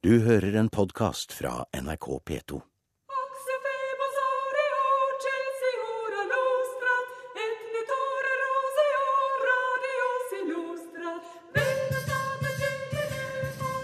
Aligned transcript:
Du 0.00 0.14
hører 0.24 0.54
en 0.56 0.70
podkast 0.72 1.34
fra 1.36 1.66
NRK 1.76 2.06
P2. 2.24 2.60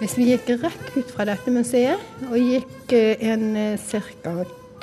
Hvis 0.00 0.16
vi 0.16 0.30
gikk 0.30 0.48
rett 0.62 0.88
ut 0.96 1.12
fra 1.12 1.28
dette 1.28 1.52
museet 1.52 2.24
og 2.30 2.40
gikk 2.40 2.96
eh, 2.96 3.28
en 3.28 3.76
ca. 3.76 4.34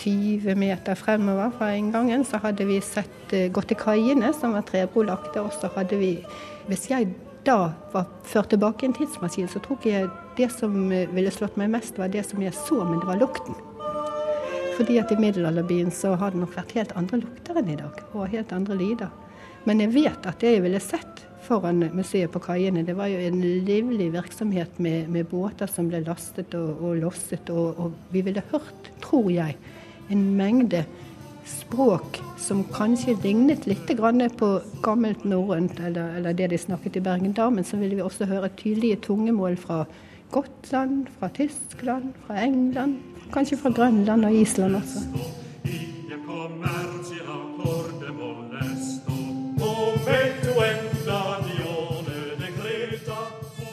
20 0.05 0.53
meter 0.53 1.01
fremover 1.01 1.49
fra 1.57 1.73
inngangen, 1.73 2.29
så 2.29 2.37
hadde 2.45 2.69
vi 2.69 2.77
sett 2.85 3.33
eh, 3.33 3.49
gått 3.49 3.73
til 3.73 3.81
kaiene, 3.81 4.35
som 4.37 4.53
var 4.53 4.69
trebrolagte. 4.69 5.41
Og 5.41 5.49
så 5.57 5.73
hadde 5.73 5.97
vi 5.97 6.19
Hvis 6.69 6.91
jeg 6.93 7.09
da 7.45 7.73
var 7.91 8.07
ført 8.27 8.49
tilbake 8.53 8.85
i 8.85 8.89
en 8.89 8.95
tidsmaskin, 8.97 9.49
så 9.51 9.61
tror 9.63 9.83
jeg 9.87 10.09
det 10.37 10.49
som 10.53 10.91
eh, 10.91 11.09
ville 11.13 11.31
slått 11.33 11.57
meg 11.59 11.71
mest, 11.73 11.99
var 11.99 12.11
det 12.13 12.25
som 12.27 12.41
jeg 12.43 12.55
så, 12.57 12.79
men 12.83 13.01
det 13.01 13.09
var 13.09 13.21
lukten. 13.21 13.57
Fordi 14.77 14.97
at 15.01 15.11
i 15.13 15.19
middelalderbyen 15.19 15.91
så 15.93 16.15
har 16.17 16.33
det 16.33 16.41
nok 16.41 16.55
vært 16.55 16.73
helt 16.77 16.95
andre 16.97 17.21
lukter 17.21 17.59
enn 17.59 17.69
i 17.75 17.77
dag, 17.77 17.99
og 18.13 18.31
helt 18.31 18.55
andre 18.55 18.77
lyder. 18.79 19.11
Men 19.67 19.83
jeg 19.83 19.93
vet 19.93 20.25
at 20.27 20.41
det 20.41 20.55
jeg 20.55 20.63
ville 20.65 20.81
sett 20.83 21.23
foran 21.43 21.83
museet 21.95 22.31
på 22.31 22.41
kaiene. 22.43 22.83
Det 22.87 22.95
var 22.97 23.11
jo 23.11 23.19
en 23.19 23.39
livlig 23.67 24.09
virksomhet 24.13 24.79
med, 24.83 25.09
med 25.11 25.27
båter 25.31 25.69
som 25.71 25.89
ble 25.91 26.03
lastet 26.07 26.55
og, 26.57 26.81
og 26.83 26.99
losset. 27.03 27.51
Og, 27.51 27.79
og, 27.79 27.97
vi 28.11 28.23
ville 28.25 28.43
hørt, 28.51 28.91
tror 29.03 29.29
jeg, 29.31 29.57
en 30.11 30.23
mengde 30.37 30.83
språk 31.45 32.19
som 32.39 32.63
kanskje 32.73 33.15
lignet 33.23 33.67
litt 33.67 33.87
på 34.37 34.49
gammelt 34.83 35.23
norrønt, 35.23 35.79
eller, 35.79 36.17
eller, 36.17 36.33
det 36.33 36.47
de 36.51 36.57
snakket 36.57 36.97
i 36.97 37.01
Bergen 37.03 37.33
da. 37.33 37.49
Men 37.49 37.63
så 37.63 37.77
ville 37.77 37.95
vi 37.95 38.01
også 38.01 38.25
høre 38.25 38.49
tydelige 38.57 39.01
tungemål 39.07 39.57
fra 39.57 39.85
Gotland, 40.31 41.07
fra 41.19 41.29
Tyskland, 41.29 42.13
fra 42.27 42.41
England. 42.41 42.99
Kanskje 43.33 43.57
fra 43.57 43.69
Grønland 43.69 44.25
og 44.25 44.33
Island 44.33 44.75
også. 44.75 44.99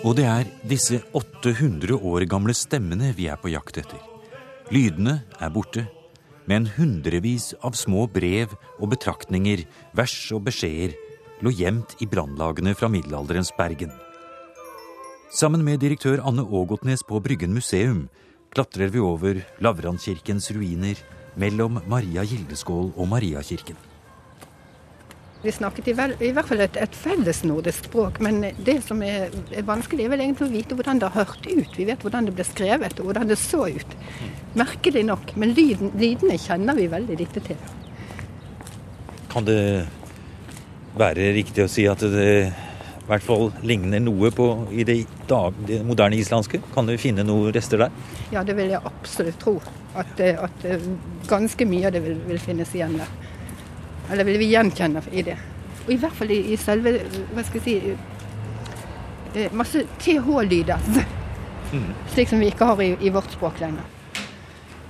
Og 0.00 0.16
det 0.16 0.24
er 0.24 0.48
disse 0.64 1.02
800 1.12 1.92
år 1.94 2.24
gamle 2.24 2.54
stemmene 2.56 3.12
vi 3.16 3.28
er 3.28 3.36
på 3.36 3.52
jakt 3.52 3.82
etter. 3.82 4.00
Lydene 4.72 5.20
er 5.38 5.50
borte, 5.52 5.84
men 6.50 6.66
hundrevis 6.74 7.52
av 7.62 7.76
små 7.78 8.08
brev 8.10 8.56
og 8.80 8.90
betraktninger, 8.90 9.62
vers 9.94 10.16
og 10.34 10.48
beskjeder 10.48 10.96
lå 11.44 11.52
gjemt 11.54 11.94
i 12.02 12.08
brannlagene 12.10 12.74
fra 12.74 12.90
middelalderens 12.90 13.52
Bergen. 13.58 13.92
Sammen 15.30 15.62
med 15.62 15.78
direktør 15.84 16.24
Anne 16.26 16.42
Ågotnes 16.42 17.04
på 17.06 17.20
Bryggen 17.22 17.54
museum 17.54 18.08
klatrer 18.50 18.90
vi 18.90 18.98
over 18.98 19.38
Lavrandkirkens 19.62 20.50
ruiner 20.56 20.98
mellom 21.38 21.78
Maria 21.86 22.26
Gildeskål 22.26 22.90
og 22.96 23.08
Mariakirken. 23.12 23.78
Vi 25.42 25.52
snakket 25.52 25.86
i, 25.88 25.92
vel, 25.96 26.12
i 26.20 26.34
hvert 26.36 26.48
fall 26.50 26.60
et, 26.60 26.74
et 26.76 26.96
fellesnordisk 27.00 27.86
språk, 27.88 28.18
men 28.20 28.42
det 28.60 28.76
som 28.84 29.00
er, 29.00 29.30
er, 29.48 29.64
vanskelig, 29.64 30.04
er 30.04 30.12
vel 30.12 30.22
egentlig 30.26 30.50
å 30.50 30.52
vite 30.52 30.76
hvordan 30.76 31.00
det 31.00 31.08
har 31.08 31.24
hørt 31.24 31.46
ut. 31.48 31.78
Vi 31.78 31.86
vet 31.88 32.04
hvordan 32.04 32.28
det 32.28 32.34
ble 32.36 32.44
skrevet 32.44 33.00
og 33.00 33.08
hvordan 33.08 33.30
det 33.30 33.38
så 33.40 33.62
ut. 33.72 33.94
Merkelig 34.60 35.06
nok. 35.08 35.32
Men 35.40 35.54
lyden, 35.56 35.94
lydene 35.96 36.36
kjenner 36.40 36.76
vi 36.76 36.90
veldig 36.92 37.16
lite 37.22 37.44
til. 37.46 37.62
Kan 39.32 39.48
det 39.48 39.62
være 41.00 41.30
riktig 41.38 41.64
å 41.64 41.70
si 41.72 41.86
at 41.88 42.04
det 42.04 42.28
i 42.50 43.08
hvert 43.08 43.24
fall 43.24 43.48
ligner 43.66 44.04
noe 44.04 44.28
på 44.34 44.50
i 44.76 44.84
det, 44.86 45.00
dag, 45.30 45.56
det 45.66 45.80
moderne 45.88 46.20
islandske? 46.20 46.60
Kan 46.76 46.90
du 46.90 46.98
finne 47.00 47.24
noen 47.24 47.48
rester 47.56 47.86
der? 47.86 47.96
Ja, 48.34 48.44
det 48.44 48.60
vil 48.60 48.74
jeg 48.74 48.84
absolutt 48.92 49.40
tro. 49.40 49.56
At, 49.96 50.20
at 50.20 50.68
ganske 51.32 51.64
mye 51.66 51.88
av 51.88 51.96
det 51.96 52.04
vil, 52.04 52.20
vil 52.28 52.44
finnes 52.44 52.76
igjen 52.76 53.00
der. 53.00 53.29
Eller 54.10 54.26
vil 54.26 54.40
vi 54.42 54.50
gjenkjenne 54.50 55.02
i 55.12 55.24
det. 55.26 55.36
Og 55.86 55.94
i 55.94 55.98
hvert 56.00 56.16
fall 56.16 56.32
i, 56.34 56.40
i 56.52 56.58
selve 56.60 56.92
Hva 57.32 57.44
skal 57.46 57.60
jeg 57.60 57.64
si 57.64 59.38
eh, 59.38 59.54
Masse 59.56 59.86
TH-lyder. 60.02 60.90
Mm. 61.70 61.90
Slik 62.10 62.30
som 62.32 62.42
vi 62.42 62.50
ikke 62.50 62.66
har 62.66 62.82
i, 62.82 62.92
i 62.98 63.12
vårt 63.14 63.30
språk 63.32 63.60
lenger. 63.62 63.86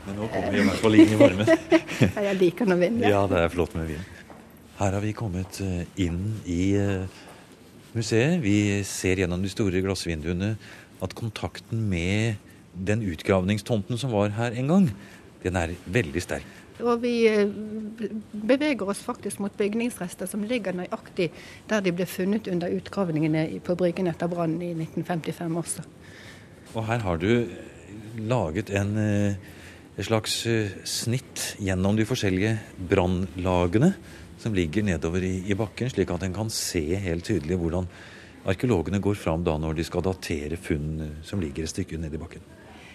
Men 0.07 0.17
nå 0.17 0.29
kommer 0.33 0.55
vi 0.55 0.63
i 0.63 0.69
hvert 0.69 0.81
fall 0.81 0.97
inn 0.97 1.13
i 1.13 1.19
varmen. 1.21 1.51
jeg 2.29 2.39
liker 2.41 2.69
nå 2.69 2.79
vind. 2.81 3.03
Ja, 3.05 3.27
det 3.29 3.45
er 3.45 3.53
flott 3.53 3.77
med 3.77 3.91
vind. 3.93 4.07
Her 4.81 4.97
har 4.97 5.05
vi 5.05 5.13
kommet 5.17 5.61
eh, 5.61 5.83
inn 6.01 6.23
i 6.49 6.63
eh, 6.81 7.19
museet. 7.93 8.39
Vi 8.41 8.81
ser 8.89 9.21
gjennom 9.21 9.45
de 9.45 9.53
store 9.53 9.83
glassvinduene 9.85 10.55
at 11.05 11.17
kontakten 11.17 11.85
med 11.91 12.41
den 12.73 13.05
utgravningstomten 13.05 13.99
som 14.01 14.13
var 14.15 14.33
her 14.37 14.57
en 14.57 14.73
gang, 14.73 14.89
den 15.43 15.57
er 15.59 15.75
veldig 15.85 16.23
sterk. 16.25 16.60
Og 16.83 17.03
vi 17.03 17.15
eh, 17.29 17.49
beveger 18.33 18.89
oss 18.89 19.03
faktisk 19.05 19.41
mot 19.43 19.55
bygningsrester 19.57 20.29
som 20.31 20.45
ligger 20.49 20.77
nøyaktig 20.77 21.31
der 21.71 21.85
de 21.85 21.95
ble 21.95 22.07
funnet 22.09 22.49
under 22.51 22.73
utgravningene 22.73 23.47
på 23.65 23.77
Bryggen 23.79 24.11
etter 24.11 24.31
brannen 24.31 24.63
i 24.65 24.73
1955 24.75 25.59
også. 25.63 25.87
Og 26.75 26.87
her 26.87 27.03
har 27.07 27.19
du 27.19 27.33
laget 28.31 28.71
en, 28.71 28.97
eh, 28.99 29.35
et 29.97 30.07
slags 30.07 30.45
eh, 30.47 30.71
snitt 30.85 31.57
gjennom 31.59 31.99
de 31.99 32.07
forskjellige 32.09 32.57
brannlagene 32.91 33.95
som 34.41 34.55
ligger 34.57 34.87
nedover 34.87 35.25
i, 35.27 35.35
i 35.51 35.59
bakken, 35.59 35.91
slik 35.93 36.11
at 36.15 36.25
en 36.25 36.37
kan 36.37 36.51
se 36.55 36.83
helt 36.97 37.27
tydelig 37.29 37.59
hvordan 37.61 37.89
arkeologene 38.49 39.03
går 39.05 39.19
fram 39.21 39.45
da 39.45 39.59
når 39.61 39.77
de 39.77 39.85
skal 39.85 40.05
datere 40.07 40.57
funn 40.57 41.21
som 41.27 41.43
ligger 41.43 41.67
et 41.67 41.75
stykke 41.75 42.01
nedi 42.01 42.21
bakken. 42.21 42.45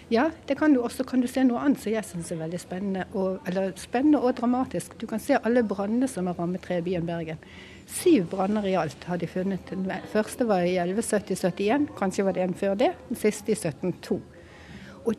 Ja, 0.08 0.30
det 0.46 0.54
kan 0.54 0.72
du 0.72 0.80
også 0.86 1.02
kan 1.04 1.20
du 1.20 1.26
se 1.26 1.42
noe 1.42 1.58
annet 1.66 1.80
som 1.82 1.90
jeg 1.90 2.06
syns 2.06 2.28
er 2.30 2.38
veldig 2.38 2.60
spennende 2.62 3.06
og, 3.18 3.40
eller 3.50 3.72
spennende 3.80 4.20
og 4.22 4.36
dramatisk. 4.38 4.94
Du 5.00 5.06
kan 5.10 5.18
se 5.22 5.34
alle 5.40 5.64
brannene 5.66 6.06
som 6.06 6.30
har 6.30 6.38
rammet 6.38 6.62
trebyen 6.62 7.08
Bergen. 7.08 7.42
Syv 7.90 8.28
branner 8.30 8.66
i 8.70 8.76
alt 8.78 9.02
har 9.10 9.18
de 9.18 9.26
funnet. 9.26 9.66
Den 9.66 9.90
første 10.12 10.46
var 10.46 10.62
i 10.62 10.76
1170-71, 10.78 11.90
kanskje 11.98 12.26
var 12.26 12.38
det 12.38 12.46
en 12.46 12.54
før 12.54 12.78
det. 12.78 12.92
Den 13.10 13.18
siste 13.18 13.50
i 13.50 13.58
1702. 13.58 14.20
Og 15.06 15.14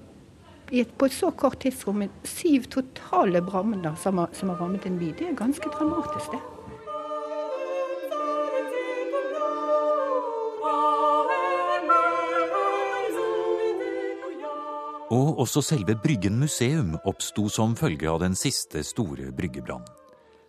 på 0.72 1.08
et 1.08 1.16
så 1.16 1.32
kort 1.36 1.60
tidsrom 1.64 2.06
syv 2.24 2.72
totale 2.72 3.44
branner 3.44 4.00
som, 4.00 4.24
som 4.32 4.56
har 4.56 4.62
rammet 4.64 4.88
en 4.88 5.00
by, 5.00 5.12
det 5.20 5.34
er 5.34 5.36
ganske 5.36 5.72
dramatisk, 5.76 6.32
det. 6.32 6.57
Og 15.08 15.38
også 15.40 15.62
selve 15.64 15.94
Bryggen 16.04 16.36
museum 16.36 16.98
oppsto 17.08 17.46
som 17.48 17.78
følge 17.80 18.10
av 18.12 18.20
den 18.20 18.34
siste 18.36 18.82
store 18.84 19.30
bryggebrannen. 19.32 19.88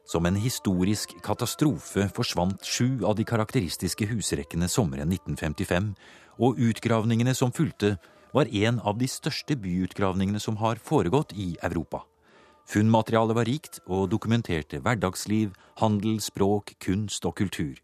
Som 0.02 0.26
en 0.26 0.34
historisk 0.34 1.12
katastrofe 1.22 2.08
forsvant 2.10 2.64
sju 2.66 3.04
av 3.06 3.14
de 3.14 3.26
karakteristiske 3.28 4.08
husrekkene 4.10 4.66
sommeren 4.66 5.12
1955, 5.14 5.92
og 6.42 6.58
utgravningene 6.58 7.36
som 7.38 7.52
fulgte, 7.54 8.00
var 8.34 8.50
en 8.50 8.80
av 8.82 8.98
de 8.98 9.06
største 9.06 9.54
byutgravningene 9.62 10.42
som 10.42 10.58
har 10.58 10.82
foregått 10.82 11.36
i 11.38 11.52
Europa. 11.62 12.02
Funnmaterialet 12.66 13.38
var 13.38 13.46
rikt 13.46 13.78
og 13.86 14.08
dokumenterte 14.10 14.82
hverdagsliv, 14.82 15.54
handel, 15.78 16.18
språk, 16.18 16.74
kunst 16.82 17.30
og 17.30 17.38
kultur. 17.38 17.78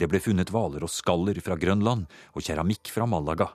Det 0.00 0.08
ble 0.08 0.24
funnet 0.24 0.48
hvaler 0.48 0.80
og 0.80 0.92
skaller 0.96 1.36
fra 1.44 1.60
Grønland 1.60 2.08
og 2.32 2.40
keramikk 2.40 2.88
fra 2.94 3.04
Malaga. 3.04 3.52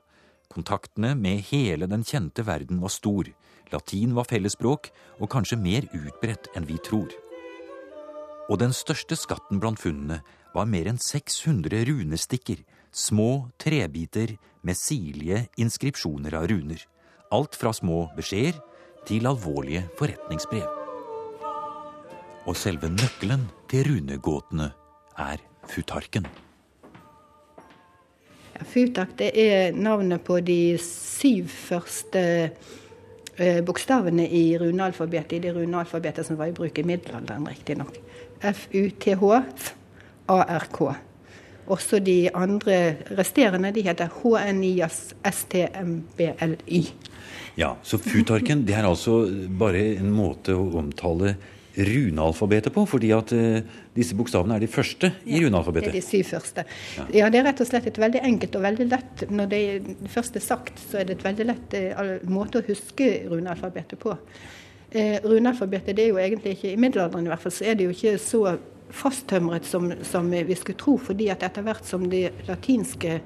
Kontaktene 0.51 1.13
med 1.15 1.45
hele 1.47 1.87
den 1.87 2.03
kjente 2.03 2.43
verden 2.43 2.81
var 2.83 2.91
stor. 2.91 3.29
Latin 3.71 4.15
var 4.17 4.27
fellesspråk, 4.27 4.89
og 5.23 5.31
kanskje 5.31 5.59
mer 5.59 5.87
utbredt 5.95 6.49
enn 6.57 6.67
vi 6.67 6.75
tror. 6.83 7.11
Og 8.51 8.59
den 8.59 8.75
største 8.75 9.15
skatten 9.15 9.61
blant 9.63 9.79
funnene 9.79 10.19
var 10.51 10.67
mer 10.67 10.89
enn 10.91 10.99
600 10.99 11.85
runestikker, 11.87 12.65
små 12.91 13.47
trebiter 13.61 14.35
med 14.67 14.75
sirlige 14.75 15.45
inskripsjoner 15.61 16.35
av 16.35 16.49
runer. 16.51 16.83
Alt 17.31 17.55
fra 17.55 17.71
små 17.71 18.09
beskjeder 18.17 18.59
til 19.07 19.29
alvorlige 19.29 19.85
forretningsbrev. 19.95 20.67
Og 22.43 22.57
selve 22.57 22.91
nøkkelen 22.91 23.47
til 23.71 23.87
runegåtene 23.87 24.73
er 25.15 25.43
futarken. 25.71 26.27
Futak 28.67 29.09
det 29.19 29.31
er 29.39 29.71
navnet 29.73 30.23
på 30.25 30.39
de 30.45 30.77
syv 30.81 31.47
første 31.49 32.51
eh, 33.37 33.63
bokstavene 33.65 34.27
i 34.27 34.57
runealfabetet, 34.61 35.33
i 35.37 35.39
det 35.45 35.55
runealfabetet 35.55 36.25
som 36.27 36.37
var 36.39 36.47
i 36.51 36.55
bruk 36.55 36.77
i 36.77 36.87
middelalderen, 36.87 37.49
riktignok. 37.49 37.93
F-U-T-H-A-R-K. 38.41 38.79
Også 41.71 41.99
de 42.03 42.29
andre 42.33 42.95
resterende 43.17 43.71
de 43.71 43.81
heter 43.85 44.07
HNIAS-STMBLY. 44.21 46.81
Ja, 47.59 47.75
så 47.83 47.97
futarken 48.01 48.67
det 48.67 48.75
er 48.75 48.85
altså 48.87 49.27
bare 49.59 49.95
en 49.99 50.11
måte 50.15 50.53
å 50.57 50.77
omtale 50.81 51.35
runealfabetet 51.75 52.73
på? 52.73 52.85
Fordi 52.85 53.11
at 53.15 53.33
uh, 53.35 53.59
disse 53.95 54.15
bokstavene 54.17 54.57
er 54.57 54.63
de 54.63 54.69
første 54.71 55.11
i 55.25 55.37
ja, 55.37 55.45
runealfabetet. 55.45 55.91
Det 55.91 55.97
er 55.97 56.01
de 56.01 56.07
syv 56.07 56.31
første. 56.33 56.65
Ja. 56.97 57.05
ja. 57.19 57.29
det 57.31 57.41
er 57.41 57.47
rett 57.49 57.63
og 57.63 57.69
slett 57.69 57.87
et 57.91 58.01
veldig 58.01 58.23
enkelt 58.31 58.57
og 58.59 58.65
veldig 58.65 58.87
lett 58.91 59.25
Når 59.31 59.51
det 59.51 59.61
først 60.11 60.35
er 60.35 60.45
sagt, 60.45 60.81
så 60.89 61.01
er 61.01 61.09
det 61.09 61.19
et 61.19 61.27
veldig 61.27 61.47
lett 61.51 61.77
uh, 61.77 62.17
måte 62.31 62.61
å 62.61 62.67
huske 62.67 63.11
runealfabetet 63.31 64.01
på. 64.01 64.15
Uh, 64.91 65.17
runealfabetet 65.23 65.95
det 65.97 66.07
er 66.07 66.13
jo 66.15 66.21
egentlig 66.21 66.57
ikke 66.57 66.73
I 66.73 66.81
middelalderen 66.81 67.29
i 67.29 67.33
hvert 67.33 67.45
fall, 67.45 67.55
så 67.55 67.69
er 67.71 67.79
det 67.79 67.87
jo 67.87 67.95
ikke 67.95 68.17
så 68.21 68.45
fasttømret 68.91 69.63
som, 69.63 69.93
som 70.03 70.27
vi 70.31 70.55
skulle 70.59 70.79
tro, 70.79 70.97
fordi 70.99 71.29
at 71.31 71.45
etter 71.47 71.63
hvert 71.63 71.85
som 71.87 72.09
det 72.11 72.25
latinske 72.49 73.21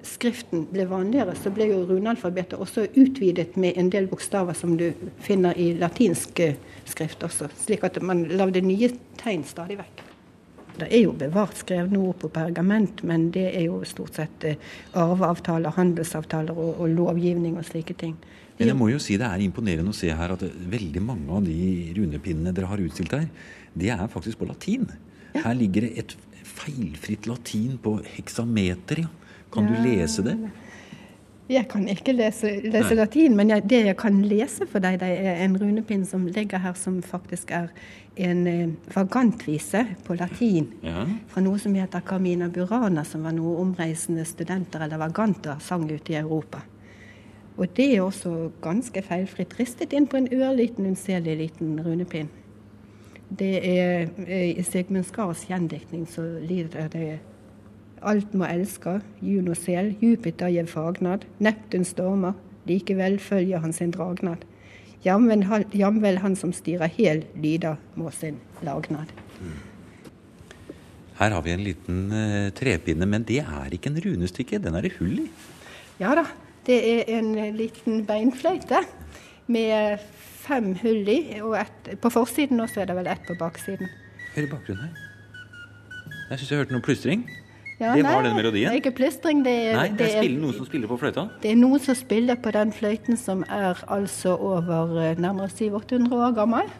skriften 0.00 0.62
ble 0.70 0.86
vanligere, 0.88 1.34
så 1.36 1.52
ble 1.52 1.66
jo 1.68 1.82
runealfabetet 1.90 2.56
også 2.56 2.86
utvidet 2.96 3.58
med 3.60 3.76
en 3.76 3.90
del 3.92 4.06
bokstaver 4.08 4.56
som 4.56 4.78
du 4.80 4.86
finner 5.20 5.58
i 5.60 5.74
latinsk 5.76 6.40
skrift 6.40 6.69
også. 6.98 7.50
Slik 7.56 7.84
at 7.84 8.00
man 8.02 8.24
lagde 8.28 8.62
nye 8.64 8.90
tegn 9.20 9.44
stadig 9.44 9.78
vekk. 9.78 10.02
Det 10.80 10.88
er 10.88 11.02
jo 11.02 11.12
bevart 11.12 11.58
skrevne 11.60 11.98
ord 11.98 12.16
på 12.22 12.30
pergament, 12.32 13.02
men 13.04 13.30
det 13.34 13.50
er 13.50 13.66
jo 13.66 13.82
stort 13.84 14.16
sett 14.16 14.44
eh, 14.48 14.56
arveavtaler, 14.96 15.74
handelsavtaler 15.76 16.56
og, 16.56 16.80
og 16.80 16.88
lovgivning 16.94 17.58
og 17.60 17.66
slike 17.68 17.96
ting. 18.00 18.16
Men 18.58 18.68
jeg 18.70 18.76
må 18.76 18.90
jo 18.92 19.00
si 19.00 19.16
det 19.20 19.26
er 19.26 19.42
imponerende 19.44 19.92
å 19.92 19.96
se 19.96 20.10
her 20.12 20.34
at 20.34 20.42
veldig 20.44 21.02
mange 21.04 21.32
av 21.32 21.44
de 21.44 21.92
runepinnene 21.96 22.52
dere 22.56 22.68
har 22.70 22.80
utstilt 22.84 23.14
her, 23.16 23.28
de 23.74 23.92
er 23.92 24.10
faktisk 24.12 24.40
på 24.40 24.48
latin. 24.48 24.88
Ja. 25.34 25.46
Her 25.46 25.56
ligger 25.56 25.86
det 25.86 25.92
et 26.02 26.16
feilfritt 26.44 27.28
latin 27.30 27.78
på 27.82 27.98
heksameter. 28.16 29.04
ja. 29.04 29.12
Kan 29.50 29.66
du 29.66 29.74
lese 29.82 30.22
det? 30.22 30.36
Jeg 31.50 31.66
kan 31.66 31.88
ikke 31.90 32.12
lese, 32.14 32.52
lese 32.70 32.94
latin, 32.94 33.34
men 33.34 33.50
jeg, 33.50 33.64
det 33.70 33.80
jeg 33.88 33.96
kan 33.98 34.20
lese 34.22 34.68
for 34.70 34.82
deg, 34.82 35.00
det 35.02 35.08
er 35.18 35.40
en 35.42 35.56
runepinn 35.58 36.04
som 36.06 36.28
ligger 36.30 36.62
her, 36.62 36.76
som 36.78 37.00
faktisk 37.02 37.50
er 37.50 37.72
en 38.20 38.44
eh, 38.46 38.68
vagantvise 38.94 39.82
på 40.06 40.14
latin. 40.20 40.68
Ja. 40.86 41.02
Fra 41.32 41.42
noe 41.42 41.58
som 41.58 41.74
heter 41.74 42.04
Carmina 42.06 42.46
Burana, 42.54 43.02
som 43.04 43.26
var 43.26 43.34
noe 43.34 43.56
omreisende 43.64 44.22
studenter 44.28 44.84
eller 44.86 45.02
vaganter 45.02 45.58
sang 45.64 45.88
ute 45.90 46.14
i 46.14 46.20
Europa. 46.20 46.62
Og 47.58 47.66
det 47.76 47.88
er 47.96 48.04
også 48.04 48.52
ganske 48.62 49.02
feilfritt 49.04 49.58
ristet 49.58 49.96
inn 49.96 50.06
på 50.06 50.20
en 50.20 50.30
ørliten, 50.30 50.86
unnselig 50.86 51.34
liten 51.40 51.80
runepinn. 51.82 52.30
Det 53.26 53.56
er 53.58 54.06
eh, 54.26 54.52
I 54.54 54.62
Sigmund 54.66 55.10
Skars 55.10 55.48
gjendiktning 55.50 56.06
så 56.06 56.22
lyder 56.46 56.88
det 56.94 57.10
Alt 58.00 58.32
må 58.32 58.46
elske, 58.48 58.98
Juno 59.20 59.52
sel, 59.58 59.92
Jupiter 60.00 60.48
gjev 60.48 60.70
fagnad, 60.72 61.26
Neptun 61.42 61.84
stormer, 61.84 62.36
likevel 62.68 63.18
følger 63.20 63.60
han 63.60 63.74
sin 63.76 63.92
dragnad. 63.92 64.46
Jamvel 65.04 66.20
han 66.20 66.36
som 66.36 66.52
styrer 66.52 66.88
hel, 66.92 67.24
lyder 67.36 67.76
må 68.00 68.12
sin 68.12 68.38
lagnad. 68.64 69.12
Her 71.20 71.34
har 71.36 71.44
vi 71.44 71.52
en 71.52 71.64
liten 71.64 71.98
uh, 72.12 72.48
trepinne, 72.56 73.04
men 73.04 73.26
det 73.28 73.42
er 73.42 73.76
ikke 73.76 73.92
en 73.92 74.00
runestykke, 74.00 74.62
den 74.64 74.76
er 74.76 74.86
det 74.86 74.94
hull 74.96 75.26
i? 75.26 75.26
Ja 76.00 76.14
da, 76.16 76.24
det 76.64 76.78
er 76.80 77.12
en 77.18 77.34
liten 77.56 78.06
beinfløyte 78.08 78.80
med 79.52 80.00
fem 80.40 80.72
hull 80.80 81.08
i, 81.12 81.20
og 81.44 81.58
et, 81.60 81.92
på 82.00 82.12
forsiden 82.12 82.64
og 82.64 82.72
så 82.72 82.80
er 82.80 82.88
det 82.88 82.96
vel 82.96 83.12
ett 83.12 83.28
på 83.28 83.36
baksiden. 83.36 83.92
Hør 84.32 84.46
i 84.46 84.50
bakgrunnen 84.54 84.88
her. 84.88 85.06
Jeg 86.30 86.40
syns 86.40 86.50
jeg 86.52 86.62
hørte 86.62 86.76
noe 86.76 86.86
plystring. 86.86 87.28
Ja, 87.80 87.94
det 87.96 88.04
nei, 88.04 88.12
var 88.12 88.26
den 88.26 88.36
melodien? 88.36 88.68
Det 88.68 88.76
er 88.76 88.82
ikke 88.82 88.96
plystring. 88.98 89.40
Det 89.44 89.52
er, 89.70 89.78
nei, 89.78 89.88
det 89.96 90.10
er 90.20 90.28
noen 90.36 90.52
som 90.52 90.68
spiller 90.68 90.90
på 90.90 90.98
fløyta? 91.00 91.24
Det 91.40 91.54
er 91.54 91.56
noen 91.56 91.80
som 91.80 91.96
spiller 91.96 92.36
på 92.36 92.52
den 92.52 92.74
fløyten 92.76 93.16
som 93.16 93.40
er 93.48 93.80
altså 93.88 94.34
over 94.36 94.98
eh, 95.00 95.16
nærmere 95.16 95.48
700-800 95.48 96.16
år 96.18 96.34
gammel. 96.36 96.72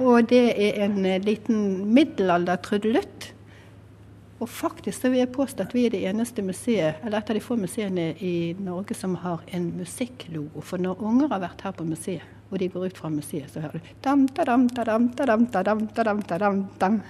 Og 0.00 0.28
det 0.28 0.42
er 0.52 0.82
en 0.84 1.00
eh, 1.08 1.20
liten 1.24 1.62
middelalder 1.96 2.60
trudelutt. 2.64 3.30
Og 4.40 4.48
faktisk 4.48 5.00
så 5.00 5.10
vil 5.12 5.22
jeg 5.22 5.32
påstå 5.32 5.64
at 5.64 5.72
vi 5.76 5.86
er 5.86 5.92
det 5.92 6.02
eneste 6.08 6.44
museet, 6.44 7.00
eller 7.04 7.20
et 7.20 7.32
av 7.32 7.36
de 7.36 7.42
få 7.44 7.56
museene 7.60 8.06
i 8.24 8.34
Norge 8.60 8.96
som 8.96 9.16
har 9.24 9.40
en 9.52 9.66
musikklogo. 9.76 10.60
For 10.64 10.80
når 10.80 11.00
unger 11.04 11.32
har 11.32 11.42
vært 11.44 11.64
her 11.64 11.76
på 11.76 11.88
museet, 11.88 12.24
og 12.50 12.58
de 12.60 12.68
går 12.68 12.88
ut 12.90 13.00
fra 13.00 13.12
museet, 13.12 13.48
så 13.52 13.64
hører 13.64 13.80
du 13.80 13.90
dam, 14.04 14.24
da, 14.28 14.44
dam, 14.48 14.68
da, 14.68 14.84
dam, 14.88 15.08
da, 15.16 15.28
dam, 15.28 15.44
da, 15.52 15.62
dam, 15.62 15.84
da, 15.88 16.06
dam, 16.08 16.22
da, 16.28 16.38
dam, 16.40 16.62
dam. 16.80 17.00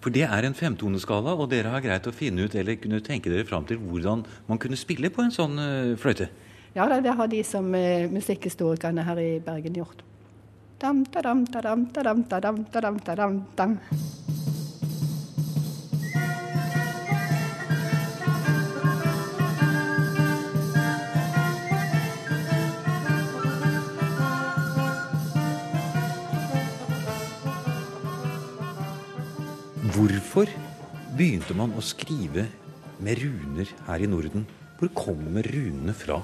For 0.00 0.12
det 0.14 0.24
er 0.24 0.46
en 0.48 0.56
femtoneskala, 0.56 1.34
og 1.36 1.50
dere 1.52 1.74
har 1.74 1.82
greit 1.84 2.06
å 2.08 2.14
finne 2.16 2.46
ut 2.46 2.54
eller 2.56 2.78
kunne 2.80 3.02
tenke 3.04 3.32
dere 3.32 3.44
fram 3.48 3.66
til 3.68 3.80
hvordan 3.82 4.24
man 4.48 4.60
kunne 4.60 4.78
spille 4.80 5.12
på 5.12 5.26
en 5.26 5.34
sånn 5.34 5.60
uh, 5.60 5.96
fløyte? 6.00 6.30
Ja, 6.72 6.86
det 6.88 7.16
har 7.18 7.28
de 7.28 7.42
som 7.44 7.68
uh, 7.74 8.08
musikkhistorikerne 8.08 9.04
her 9.04 9.20
i 9.20 9.32
Bergen 9.44 9.76
gjort. 9.76 10.00
Dam, 10.80 11.04
da, 11.12 11.20
dam, 11.26 11.44
da, 11.44 11.60
dam, 11.60 11.84
da, 11.92 12.06
dam, 12.06 12.24
da, 12.24 12.40
dam, 12.40 12.64
da, 12.72 12.80
dam, 12.80 13.00
da, 13.04 13.18
dam, 13.18 13.40
dam. 13.58 13.76
Hvorfor 30.30 30.46
begynte 31.18 31.56
man 31.58 31.72
å 31.74 31.82
skrive 31.82 32.44
med 33.02 33.18
runer 33.18 33.66
her 33.88 34.02
i 34.04 34.06
Norden? 34.06 34.44
Hvor 34.78 34.92
kommer 34.94 35.42
runene 35.42 35.90
fra? 35.90 36.20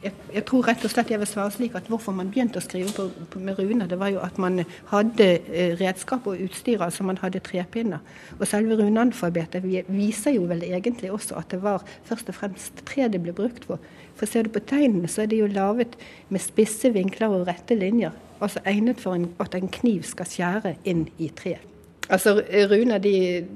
Jeg, 0.00 0.14
jeg, 0.32 0.44
tror 0.48 0.64
rett 0.64 0.86
og 0.88 0.94
slett 0.94 1.12
jeg 1.12 1.20
vil 1.20 1.28
svare 1.28 1.52
slik 1.52 1.76
at 1.76 1.90
hvorfor 1.92 2.16
man 2.16 2.30
begynte 2.32 2.56
å 2.56 2.64
skrive 2.64 2.94
på, 2.96 3.04
på, 3.34 3.42
med 3.44 3.60
runer, 3.60 3.84
det 3.90 4.00
var 4.00 4.14
jo 4.14 4.22
at 4.24 4.40
man 4.40 4.62
hadde 4.94 5.28
eh, 5.28 5.76
redskap 5.76 6.24
og 6.24 6.40
utstyr, 6.46 6.80
altså 6.88 7.04
man 7.04 7.20
hadde 7.20 7.44
trepinner. 7.44 8.00
Og 8.38 8.46
selve 8.48 8.80
runealfabetet 8.80 9.68
viser 9.92 10.38
jo 10.38 10.48
vel 10.48 10.64
egentlig 10.64 11.12
også 11.12 11.36
at 11.42 11.52
det 11.52 11.60
var 11.68 11.84
først 12.08 12.32
og 12.32 12.40
fremst 12.40 12.80
tre 12.88 13.10
det 13.12 13.20
ble 13.28 13.36
brukt 13.36 13.68
for. 13.68 13.92
For 14.16 14.24
ser 14.24 14.48
du 14.48 14.56
på 14.56 14.64
tegnene, 14.72 15.12
så 15.12 15.26
er 15.26 15.34
det 15.34 15.44
jo 15.44 15.52
laget 15.52 16.00
med 16.32 16.48
spisse 16.48 16.96
vinkler 16.96 17.42
og 17.42 17.48
rette 17.52 17.76
linjer. 17.76 18.16
Altså 18.40 18.64
egnet 18.64 19.04
for 19.04 19.20
en, 19.20 19.34
at 19.36 19.52
en 19.52 19.68
kniv 19.68 20.08
skal 20.08 20.32
skjære 20.32 20.78
inn 20.88 21.10
i 21.20 21.34
treet. 21.36 21.75
Altså, 22.08 22.42
runer 22.70 22.98
de 22.98 23.46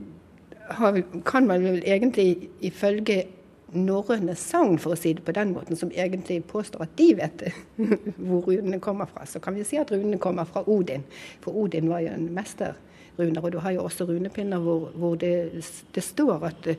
har, 0.71 1.03
kan 1.27 1.47
man 1.47 1.65
vel 1.65 1.83
egentlig 1.87 2.49
ifølge 2.61 3.25
norrøne 3.73 4.35
sagn, 4.39 4.79
for 4.83 4.95
å 4.95 4.99
si 4.99 5.13
det 5.15 5.25
på 5.27 5.35
den 5.35 5.53
måten, 5.55 5.79
som 5.79 5.93
egentlig 5.95 6.41
påstår 6.51 6.85
at 6.87 6.97
de 6.99 7.09
vet 7.19 7.45
hvor 8.27 8.49
runene 8.49 8.81
kommer 8.83 9.11
fra, 9.11 9.27
så 9.27 9.43
kan 9.43 9.55
vi 9.55 9.67
si 9.67 9.79
at 9.79 9.93
runene 9.93 10.19
kommer 10.23 10.49
fra 10.49 10.65
Odin. 10.67 11.05
For 11.45 11.55
Odin 11.57 11.91
var 11.91 12.03
jo 12.05 12.15
en 12.15 12.27
mesterruner, 12.35 13.45
og 13.45 13.53
du 13.55 13.61
har 13.63 13.77
jo 13.77 13.87
også 13.87 14.09
runepinner 14.11 14.63
hvor, 14.65 14.91
hvor 14.95 15.17
det, 15.21 15.63
det, 15.95 16.05
står 16.05 16.51
at 16.51 16.71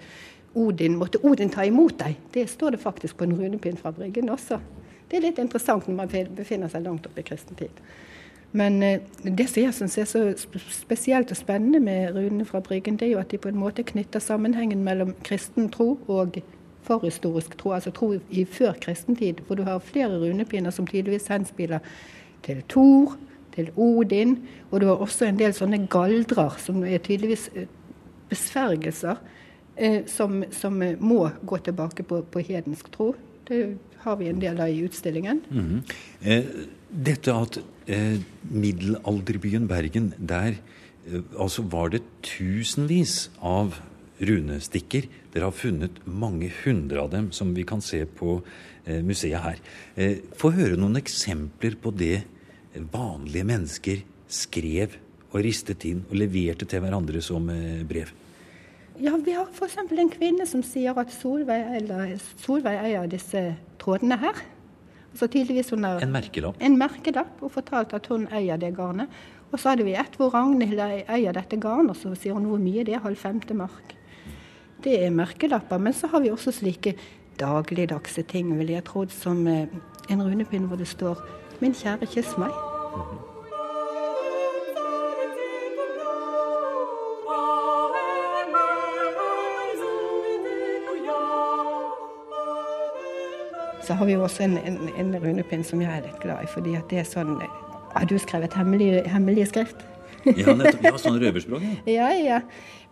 Odin 0.55 0.99
måtte 0.99 1.21
Odin 1.23 1.51
ta 1.53 1.65
imot 1.67 1.99
deg. 2.01 2.19
Det 2.33 2.47
står 2.51 2.75
det 2.75 2.83
faktisk 2.83 3.19
på 3.19 3.27
en 3.27 3.37
runepinn 3.39 3.79
fra 3.79 3.93
Bryggen 3.95 4.31
også. 4.33 4.59
Det 5.07 5.19
er 5.19 5.27
litt 5.27 5.39
interessant 5.43 5.87
når 5.87 5.95
man 5.95 6.35
befinner 6.35 6.71
seg 6.71 6.83
langt 6.85 7.07
oppe 7.07 7.23
i 7.23 7.27
kristen 7.27 7.59
tid. 7.59 7.83
Men 8.51 8.83
eh, 8.83 8.99
det 9.23 9.47
som 9.49 9.63
jeg 9.63 9.73
syns 9.73 9.97
er 9.97 10.07
så 10.09 10.23
spesielt 10.69 11.31
og 11.31 11.37
spennende 11.39 11.79
med 11.79 12.15
runene 12.15 12.45
fra 12.45 12.59
Bryggen, 12.59 12.97
det 12.99 13.07
er 13.07 13.11
jo 13.11 13.21
at 13.23 13.31
de 13.31 13.37
på 13.37 13.51
en 13.51 13.59
måte 13.59 13.83
knytter 13.87 14.19
sammenhengen 14.19 14.83
mellom 14.83 15.13
kristen 15.23 15.69
tro 15.71 15.93
og 16.07 16.41
forhistorisk 16.83 17.57
tro, 17.57 17.71
altså 17.71 17.91
tro 17.95 18.13
i 18.29 18.45
før 18.45 18.73
kristentid, 18.81 19.43
hvor 19.47 19.55
du 19.55 19.63
har 19.63 19.79
flere 19.79 20.19
runepinner 20.19 20.73
som 20.73 20.87
tydeligvis 20.87 21.29
henspiller 21.31 21.79
til 22.43 22.63
Thor, 22.69 23.15
til 23.55 23.69
Odin, 23.75 24.37
og 24.71 24.81
du 24.81 24.87
har 24.87 25.03
også 25.03 25.27
en 25.27 25.39
del 25.39 25.53
sånne 25.53 25.85
galdrer, 25.91 26.57
som 26.59 26.83
er 26.83 27.03
tydeligvis 27.03 27.49
eh, 27.55 27.69
besvergelser, 28.31 29.19
eh, 29.77 30.01
som, 30.07 30.43
som 30.51 30.83
må 30.99 31.21
gå 31.45 31.57
tilbake 31.57 32.03
på, 32.07 32.21
på 32.31 32.43
hedensk 32.47 32.91
tro. 32.91 33.13
Det 33.47 33.77
har 34.03 34.15
vi 34.17 34.29
en 34.31 34.41
del 34.41 34.59
av 34.59 34.69
i 34.69 34.83
utstillingen. 34.83 35.41
Mm 35.49 35.65
-hmm. 35.65 35.81
eh, 36.21 36.45
dette 36.91 37.33
at 37.33 37.59
eh, 37.87 38.19
middelalderbyen 38.51 39.67
Bergen, 39.69 40.11
der 40.17 40.57
eh, 40.57 41.23
altså 41.39 41.63
var 41.71 41.93
det 41.93 42.03
tusenvis 42.25 43.29
av 43.39 43.79
runestikker. 44.21 45.07
Dere 45.33 45.47
har 45.47 45.55
funnet 45.55 46.01
mange 46.05 46.51
hundre 46.61 47.01
av 47.01 47.11
dem, 47.13 47.31
som 47.33 47.55
vi 47.55 47.65
kan 47.67 47.81
se 47.81 48.03
på 48.05 48.41
eh, 48.85 49.01
museet 49.05 49.41
her. 49.41 49.61
Eh, 49.95 50.19
Få 50.37 50.53
høre 50.55 50.79
noen 50.79 50.99
eksempler 50.99 51.79
på 51.81 51.93
det 51.95 52.21
vanlige 52.91 53.47
mennesker 53.47 54.03
skrev 54.31 54.95
og 55.31 55.41
ristet 55.43 55.85
inn 55.87 56.03
og 56.09 56.17
leverte 56.19 56.67
til 56.67 56.83
hverandre 56.83 57.23
som 57.23 57.47
eh, 57.51 57.83
brev. 57.87 58.11
Ja, 59.01 59.15
Vi 59.17 59.33
har 59.33 59.47
f.eks. 59.49 59.77
en 59.79 60.11
kvinne 60.11 60.45
som 60.45 60.61
sier 60.67 60.97
at 60.99 61.13
Solveig, 61.15 62.19
Solveig 62.43 62.83
eier 62.83 63.07
disse 63.09 63.55
trådene 63.81 64.19
her. 64.21 64.43
Så 65.17 65.27
tydeligvis 65.27 65.69
hun 65.73 65.83
har 65.83 66.01
En 66.01 66.11
merkelapp? 66.13 66.59
En 66.63 66.77
merkelapp, 66.79 67.41
og 67.43 67.51
fortalt 67.51 67.93
at 67.93 68.07
hun 68.07 68.27
eier 68.31 68.57
det 68.57 68.73
garnet. 68.77 69.09
Og 69.51 69.59
så 69.59 69.73
hadde 69.73 69.83
vi 69.83 69.95
et 69.99 70.15
hvor 70.17 70.31
Ragnhild 70.33 70.79
eier 70.79 71.35
dette 71.35 71.59
garnet, 71.59 71.91
og 71.91 71.99
så 71.99 72.13
sier 72.15 72.37
hun 72.37 72.47
hvor 72.47 72.61
mye 72.61 72.85
det 72.87 72.95
er, 72.95 73.03
halv 73.03 73.19
femte 73.19 73.53
mark. 73.57 73.95
Det 74.83 74.95
er 75.05 75.11
merkelapper. 75.13 75.77
Men 75.77 75.93
så 75.93 76.07
har 76.07 76.23
vi 76.23 76.31
også 76.31 76.53
slike 76.55 76.95
dagligdagse 77.39 78.23
ting, 78.23 78.53
vil 78.59 78.71
jeg 78.71 78.85
trodd, 78.87 79.11
som 79.11 79.43
eh, 79.47 79.67
en 80.09 80.23
runepinn 80.23 80.67
hvor 80.67 80.79
det 80.79 80.87
står 80.87 81.19
'Min 81.61 81.73
kjære, 81.73 82.07
kyss 82.09 82.33
meg'. 82.41 83.29
Så 93.91 93.95
har 93.99 94.05
vi 94.05 94.13
jo 94.13 94.23
også 94.23 94.43
en, 94.45 94.57
en, 94.57 94.77
en 94.97 95.15
runepinn 95.19 95.65
som 95.67 95.81
jeg 95.83 95.91
er 95.91 96.05
litt 96.05 96.19
glad 96.23 96.45
i, 96.45 96.47
fordi 96.47 96.77
at 96.79 96.85
det 96.87 97.01
er 97.01 97.07
sånn 97.09 97.33
Har 97.91 98.05
du 98.07 98.13
skrevet 98.23 98.53
hemmelig, 98.55 99.01
hemmelig 99.11 99.49
skrift? 99.49 99.81
Ja, 100.23 100.53
nettopp. 100.55 100.85
Ja, 100.85 100.93
sånn 101.01 101.17
røverspråk, 101.19 101.65
ja. 101.65 101.73
Ja, 101.97 102.07
ja. 102.15 102.39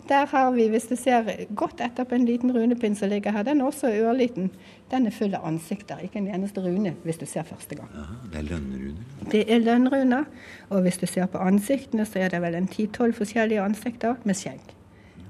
Der 0.10 0.28
har 0.28 0.52
vi, 0.52 0.66
hvis 0.74 0.90
du 0.90 0.98
ser 1.00 1.30
godt 1.56 1.80
etter 1.86 2.04
på 2.10 2.18
en 2.18 2.26
liten 2.28 2.52
runepinn 2.52 2.98
som 3.00 3.14
ligger 3.14 3.32
her, 3.32 3.48
den 3.48 3.62
er 3.62 3.70
også 3.70 3.94
ørliten. 3.94 4.52
Den 4.92 5.08
er 5.08 5.16
full 5.16 5.38
av 5.38 5.48
ansikter, 5.48 6.04
ikke 6.04 6.20
en 6.20 6.28
eneste 6.34 6.66
rune, 6.66 6.96
hvis 7.06 7.22
du 7.22 7.28
ser 7.30 7.48
første 7.48 7.80
gang. 7.80 7.92
Aha, 7.96 8.20
det 8.34 8.42
er 8.42 8.48
lønnruner. 8.50 9.10
Det 9.32 9.44
er 9.46 9.64
lønnruner, 9.64 10.28
og 10.68 10.84
hvis 10.84 11.00
du 11.00 11.08
ser 11.08 11.32
på 11.32 11.40
ansiktene, 11.40 12.08
så 12.10 12.26
er 12.26 12.34
det 12.34 12.44
vel 12.44 12.60
en 12.60 12.68
ti-tolv 12.68 13.16
forskjellige 13.22 13.64
ansikter 13.64 14.20
med 14.28 14.36
skjegg. 14.42 14.74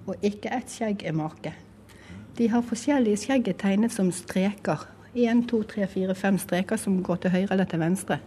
Og 0.07 0.15
ikke 0.25 0.55
ett 0.55 0.73
skjegg 0.73 1.05
er 1.05 1.17
make. 1.19 1.53
De 2.39 2.49
har 2.49 2.65
forskjellige 2.65 3.27
skjegg 3.27 3.51
tegnet 3.59 3.93
som 3.93 4.09
streker. 4.15 4.87
Én, 5.15 5.43
to, 5.49 5.63
tre, 5.63 5.87
fire, 5.89 6.13
fem 6.15 6.37
streker 6.37 6.77
som 6.77 6.99
går 7.03 7.23
til 7.23 7.33
høyre 7.33 7.51
eller 7.55 7.69
til 7.69 7.81
venstre. 7.81 8.19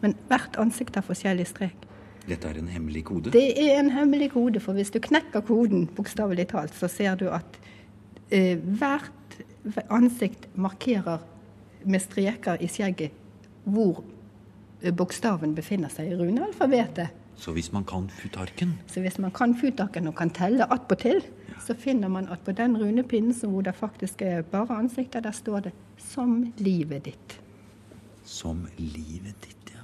Men 0.00 0.16
hvert 0.30 0.56
ansikt 0.60 0.96
har 0.96 1.04
forskjellig 1.04 1.46
strek. 1.50 1.86
Dette 2.28 2.48
er 2.48 2.60
en 2.60 2.68
hemmelig 2.70 3.04
kode. 3.08 3.32
Det 3.34 3.48
er 3.58 3.80
en 3.80 3.90
hemmelig 3.92 4.30
kode, 4.32 4.60
for 4.60 4.76
hvis 4.76 4.92
du 4.94 5.00
knekker 5.02 5.44
koden, 5.44 5.88
bokstavelig 5.96 6.48
talt, 6.52 6.74
så 6.76 6.88
ser 6.88 7.18
du 7.20 7.26
at 7.32 7.60
eh, 8.30 8.56
hvert 8.56 9.40
ansikt 9.90 10.48
markerer 10.54 11.20
med 11.84 12.02
streker 12.02 12.60
i 12.60 12.68
skjegget 12.70 13.16
hvor 13.64 14.02
eh, 14.80 14.92
bokstaven 14.92 15.54
befinner 15.56 15.92
seg 15.92 16.12
i 16.12 16.18
runealfabetet. 16.18 17.16
Så 17.40 17.54
hvis 17.56 17.70
man 17.72 17.86
kan 17.88 18.10
futarken 18.12 18.74
Så 18.86 19.00
hvis 19.00 19.16
man 19.18 19.32
kan 19.32 19.54
futarken 19.56 20.10
og 20.10 20.14
kan 20.18 20.30
telle 20.30 20.66
attpåtil, 20.72 21.22
så 21.62 21.74
finner 21.74 22.08
man 22.08 22.28
at 22.32 22.42
på 22.44 22.52
den 22.56 22.76
runepinnen 22.78 23.34
som 23.36 23.54
hvor 23.54 23.64
det 23.66 23.74
faktisk 23.76 24.22
er 24.22 24.42
bare 24.42 24.78
ansikter, 24.78 25.20
der 25.20 25.32
står 25.32 25.60
det 25.60 25.72
'som 25.98 26.52
livet 26.58 27.06
ditt'. 27.06 27.38
som 28.24 28.66
livet 28.76 29.34
ditt, 29.40 29.72
ja. 29.74 29.80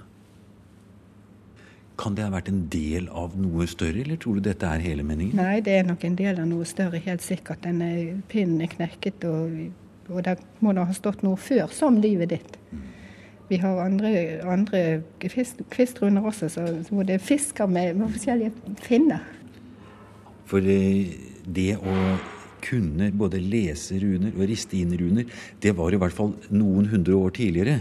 Kan 1.98 2.14
det 2.14 2.24
ha 2.24 2.30
vært 2.30 2.48
en 2.48 2.68
del 2.68 3.08
av 3.08 3.36
noe 3.36 3.66
større, 3.66 4.00
eller 4.00 4.16
tror 4.16 4.34
du 4.34 4.40
dette 4.40 4.66
er 4.66 4.78
hele 4.78 5.02
meningen? 5.02 5.36
Nei, 5.36 5.60
det 5.60 5.72
er 5.72 5.82
nok 5.82 6.04
en 6.04 6.14
del 6.14 6.38
av 6.40 6.46
noe 6.46 6.64
større, 6.64 6.98
helt 6.98 7.22
sikkert. 7.22 7.62
Denne 7.62 8.22
pinnen 8.28 8.60
er 8.60 8.66
knekket, 8.66 9.24
og, 9.24 9.72
og 10.08 10.24
der 10.24 10.36
må 10.60 10.72
det 10.72 10.86
ha 10.86 10.92
stått 10.92 11.22
noe 11.22 11.36
før, 11.36 11.66
som 11.72 11.96
livet 11.96 12.28
ditt. 12.28 12.58
Vi 13.48 13.56
har 13.56 13.78
andre, 13.78 14.42
andre 14.42 15.02
kvist, 15.22 15.62
kvistrunder 15.70 16.22
også, 16.22 16.48
så, 16.48 16.66
hvor 16.90 17.02
det 17.02 17.14
er 17.14 17.18
fisker 17.18 17.66
med, 17.66 17.94
med 17.94 18.10
forskjellige 18.10 18.52
finner. 18.82 19.22
For 20.46 20.58
eh, 20.58 21.14
det 21.46 21.76
å 21.78 21.98
kunne 22.66 23.12
både 23.14 23.38
lese 23.38 24.00
runer 24.02 24.34
og 24.34 24.48
riste 24.50 24.78
inn 24.80 24.94
runer, 24.98 25.28
det 25.62 25.76
var 25.78 25.94
i 25.94 26.00
hvert 26.00 26.14
fall 26.14 26.34
noen 26.50 26.88
hundre 26.90 27.14
år 27.14 27.36
tidligere 27.36 27.80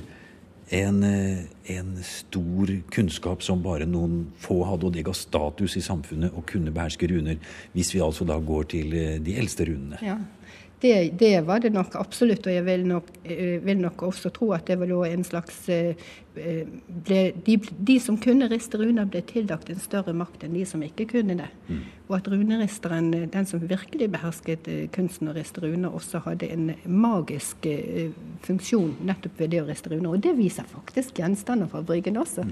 en, 0.70 1.04
eh, 1.04 1.44
en 1.78 1.98
stor 2.04 2.72
kunnskap 2.92 3.44
som 3.44 3.62
bare 3.62 3.86
noen 3.86 4.32
få 4.42 4.64
hadde, 4.66 4.88
og 4.88 4.94
det 4.94 5.06
ga 5.06 5.14
status 5.14 5.78
i 5.78 5.84
samfunnet 5.86 6.34
å 6.34 6.44
kunne 6.46 6.74
beherske 6.74 7.10
runer. 7.10 7.38
Hvis 7.74 7.94
vi 7.94 8.02
altså 8.02 8.26
da 8.26 8.40
går 8.40 8.70
til 8.74 8.94
eh, 8.94 9.20
de 9.22 9.38
eldste 9.38 9.68
runene. 9.70 10.00
Ja, 10.02 10.18
det, 10.82 11.10
det 11.20 11.42
var 11.42 11.60
det 11.60 11.72
nok 11.74 11.96
absolutt, 11.96 12.48
og 12.48 12.54
jeg 12.54 12.66
vil 12.66 12.86
nok, 12.88 13.08
eh, 13.24 13.58
vil 13.64 13.80
nok 13.80 14.04
også 14.10 14.30
tro 14.36 14.52
at 14.56 14.68
det 14.68 14.76
var 14.80 14.92
en 15.08 15.24
slags 15.24 15.70
eh, 15.72 15.96
eh, 16.36 16.68
ble, 17.08 17.20
de, 17.48 17.56
de 17.88 17.96
som 18.04 18.18
kunne 18.20 18.50
riste 18.52 18.78
runer, 18.78 19.08
ble 19.08 19.22
tillagt 19.26 19.72
en 19.72 19.80
større 19.80 20.14
makt 20.14 20.44
enn 20.44 20.58
de 20.58 20.66
som 20.68 20.84
ikke 20.84 21.08
kunne 21.16 21.38
det. 21.40 21.50
Og 22.10 22.18
at 22.20 22.28
runeristeren, 22.30 23.10
den 23.32 23.48
som 23.50 23.64
virkelig 23.64 24.12
behersket 24.14 24.68
eh, 24.68 24.86
kunsten 24.94 25.32
å 25.32 25.36
riste 25.38 25.64
runer, 25.64 25.96
også 25.96 26.22
hadde 26.28 26.52
en 26.52 26.74
magisk 26.86 27.70
funksjon 28.46 28.98
nettopp 29.08 29.40
ved 29.40 29.56
det 29.56 29.64
å 29.64 29.70
riste 29.70 29.94
runer. 29.94 30.12
Og 30.12 30.26
det 30.28 30.36
viser 30.38 30.68
faktisk 30.70 31.24
gjenstander 31.24 31.72
fra 31.72 31.86
Bryggen 31.86 32.20
også. 32.20 32.46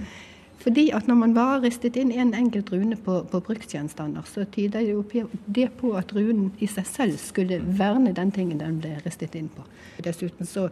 Fordi 0.64 0.90
at 0.96 1.08
når 1.08 1.16
man 1.20 1.34
bare 1.36 1.58
har 1.58 1.64
ristet 1.66 1.98
inn 2.00 2.12
en 2.12 2.34
enkelt 2.38 2.72
rune 2.72 2.96
på, 2.96 3.20
på 3.32 3.40
bruksgjenstander, 3.44 4.24
så 4.30 4.46
tyder 4.46 4.80
det 4.80 4.94
jo 4.94 5.30
det 5.46 5.70
på 5.80 5.92
at 6.00 6.14
runen 6.16 6.52
i 6.64 6.70
seg 6.72 6.88
selv 6.88 7.18
skulle 7.20 7.60
verne 7.60 8.14
den 8.16 8.32
tingen 8.32 8.62
den 8.62 8.80
ble 8.80 8.96
ristet 9.04 9.36
inn 9.36 9.50
på. 9.52 9.66
Dessuten 10.06 10.48
så 10.48 10.70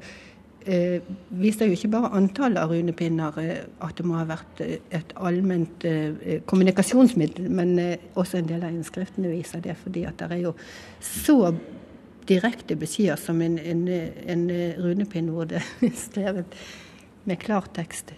eh, 0.65 1.01
viser 1.41 1.67
jo 1.67 1.75
ikke 1.75 1.91
bare 1.91 2.13
antallet 2.17 2.61
av 2.61 2.71
runepinner 2.71 3.41
eh, 3.41 3.59
at 3.83 3.99
det 3.99 4.07
må 4.07 4.15
ha 4.19 4.25
vært 4.29 4.63
eh, 4.63 4.77
et 4.95 5.13
allment 5.19 5.85
eh, 5.87 6.39
kommunikasjonsmiddel, 6.47 7.51
men 7.51 7.75
eh, 7.81 8.09
også 8.15 8.39
en 8.39 8.49
del 8.53 8.63
av 8.63 8.71
innskriftene 8.71 9.33
viser 9.33 9.63
det, 9.65 9.75
fordi 9.81 10.05
at 10.07 10.21
det 10.21 10.31
er 10.37 10.45
jo 10.45 10.55
så 11.03 11.53
direkte 12.29 12.77
beskjeder 12.79 13.19
som 13.19 13.41
en, 13.43 13.57
en, 13.59 13.87
en 13.91 14.49
runepinn 14.79 15.31
hvor 15.33 15.49
det 15.51 15.59
er 15.59 15.95
skrevet 16.07 16.59
med 17.27 17.41
klartekst. 17.41 18.15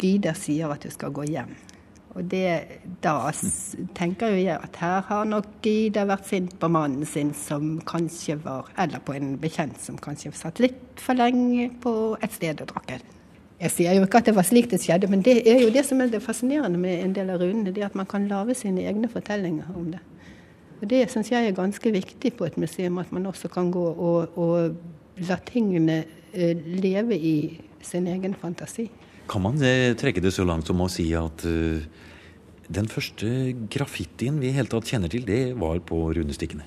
Gyda 0.00 0.34
sier 0.38 0.72
at 0.72 0.84
du 0.84 0.90
skal 0.92 1.12
gå 1.14 1.28
hjem. 1.28 1.52
Og 2.18 2.26
det, 2.26 2.80
da 3.04 3.30
tenker 3.94 4.32
jo 4.34 4.40
jeg 4.40 4.58
at 4.58 4.78
her 4.82 5.04
har 5.06 5.28
nok 5.30 5.46
Gida 5.62 6.02
vært 6.10 6.26
sint 6.26 6.56
på 6.58 6.70
mannen 6.72 7.06
sin 7.06 7.30
som 7.38 7.76
kanskje 7.86 8.34
var 8.42 8.66
Eller 8.82 8.98
på 8.98 9.14
en 9.14 9.36
bekjent 9.38 9.78
som 9.78 9.98
kanskje 10.00 10.32
satt 10.34 10.58
litt 10.58 10.98
for 10.98 11.14
lenge 11.14 11.68
på 11.82 12.16
et 12.18 12.34
sted 12.34 12.64
og 12.64 12.72
drakk 12.72 12.96
øl. 12.96 13.04
Jeg 13.60 13.74
sier 13.76 13.94
jo 13.94 14.06
ikke 14.06 14.22
at 14.22 14.30
det 14.30 14.34
var 14.34 14.46
slik 14.48 14.70
det 14.72 14.80
skjedde, 14.80 15.10
men 15.12 15.22
det 15.22 15.42
er 15.44 15.60
jo 15.62 15.70
det 15.70 15.84
som 15.86 16.00
er 16.00 16.10
det 16.10 16.22
fascinerende 16.24 16.80
med 16.80 17.04
en 17.04 17.12
del 17.14 17.30
av 17.30 17.42
runene. 17.42 17.74
Det 17.76 17.84
at 17.84 17.98
man 17.98 18.08
kan 18.08 18.26
lage 18.26 18.56
sine 18.56 18.86
egne 18.88 19.10
fortellinger 19.12 19.68
om 19.76 19.90
det. 19.92 20.00
Og 20.80 20.88
Det 20.88 21.04
syns 21.12 21.30
jeg 21.30 21.46
er 21.46 21.52
ganske 21.54 21.92
viktig 21.92 22.32
på 22.38 22.48
et 22.48 22.56
museum, 22.56 22.98
at 22.98 23.12
man 23.12 23.26
også 23.26 23.48
kan 23.52 23.70
gå 23.70 23.84
og, 23.84 24.38
og 24.38 24.76
la 25.28 25.36
tingene 25.46 26.04
eh, 26.32 26.56
leve 26.56 27.18
i 27.18 27.60
sin 27.82 28.08
egen 28.08 28.34
fantasi. 28.34 28.88
Kan 29.30 29.44
man 29.44 29.60
eh, 29.62 29.92
trekke 29.94 30.22
det 30.22 30.32
så 30.34 30.44
langt 30.46 30.66
som 30.66 30.80
å 30.82 30.88
si 30.90 31.06
at 31.14 31.44
uh, 31.46 31.78
den 32.70 32.88
første 32.90 33.28
graffitien 33.70 34.40
vi 34.42 34.50
i 34.50 34.56
hele 34.56 34.70
tatt 34.70 34.90
kjenner 34.90 35.10
til, 35.12 35.22
det 35.26 35.52
var 35.58 35.78
på 35.86 36.02
runestikkene? 36.16 36.66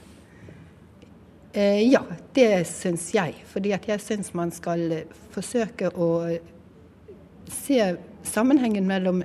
Eh, 1.54 1.84
ja, 1.86 2.02
det 2.34 2.64
syns 2.68 3.10
jeg. 3.14 3.36
Fordi 3.52 3.76
jeg 3.76 4.02
syns 4.02 4.32
man 4.34 4.52
skal 4.56 4.86
eh, 4.92 5.20
forsøke 5.36 5.92
å 5.92 6.10
se 7.52 7.80
sammenhengen 8.26 8.88
mellom 8.88 9.22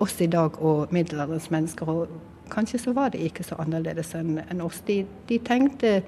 oss 0.00 0.14
i 0.22 0.30
dag 0.30 0.56
og 0.62 0.94
middelalderens 0.94 1.50
mennesker. 1.52 1.90
Og 1.90 2.14
kanskje 2.54 2.80
så 2.86 2.94
var 2.96 3.12
det 3.12 3.24
ikke 3.26 3.44
så 3.44 3.58
annerledes 3.60 4.14
enn 4.16 4.62
oss. 4.64 4.80
De, 4.86 5.02
de 5.28 5.40
tenkte 5.42 5.98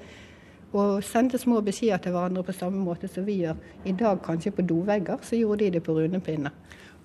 og 0.73 1.03
sendte 1.03 1.37
små 1.41 1.61
beskjeder 1.65 1.97
til 2.03 2.11
hverandre 2.13 2.43
på 2.45 2.53
samme 2.53 2.81
måte 2.85 3.07
som 3.09 3.25
vi 3.25 3.39
gjør. 3.43 3.57
I 3.89 3.93
dag 3.97 4.19
kanskje 4.25 4.51
på 4.53 4.61
dovegger, 4.69 5.17
så 5.25 5.35
gjorde 5.39 5.65
de 5.65 5.71
det 5.77 5.83
på 5.83 5.95
runepinner. 5.97 6.51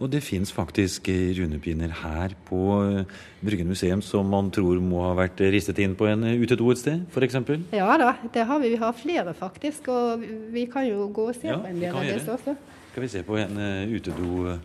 Og 0.02 0.10
det 0.10 0.24
fins 0.26 0.50
faktisk 0.52 1.06
runepinner 1.38 1.92
her 2.02 2.32
på 2.48 2.58
eh, 2.82 3.04
Bryggen 3.46 3.68
museum 3.70 4.00
som 4.02 4.26
man 4.26 4.48
tror 4.50 4.80
må 4.82 5.04
ha 5.04 5.12
vært 5.14 5.38
ristet 5.54 5.78
inn 5.78 5.94
på 5.94 6.08
en 6.10 6.24
eh, 6.26 6.40
utedo 6.42 6.66
et 6.74 6.80
sted, 6.80 7.04
f.eks. 7.14 7.36
Ja 7.72 7.92
da, 8.02 8.08
det 8.34 8.42
har 8.48 8.58
vi. 8.58 8.72
Vi 8.74 8.80
har 8.82 8.92
flere 8.98 9.34
faktisk, 9.38 9.86
og 9.94 10.24
vi 10.52 10.66
kan 10.66 10.88
jo 10.88 11.06
gå 11.14 11.28
og 11.30 11.38
se 11.38 11.46
Ja, 11.52 11.60
på 11.62 11.70
en 11.70 11.78
del 11.80 11.94
av 11.94 12.08
disse 12.10 12.34
også. 12.34 12.56
Skal 12.90 13.06
vi 13.06 13.12
se 13.14 13.22
på 13.26 13.38
en 13.38 13.56
eh, 13.62 13.94
utedo 13.94 14.58